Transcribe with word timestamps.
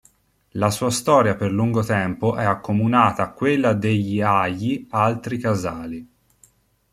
La 0.53 0.71
sua 0.71 0.89
storia 0.89 1.35
per 1.35 1.51
lungo 1.51 1.83
tempo 1.83 2.35
è 2.35 2.43
accomunata 2.43 3.21
a 3.21 3.29
quella 3.33 3.73
degli 3.73 4.19
agli 4.19 4.87
altri 4.89 5.37
casali. 5.37 6.09